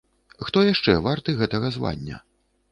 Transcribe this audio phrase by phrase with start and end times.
[0.45, 2.17] Хто яшчэ варты гэтага звання?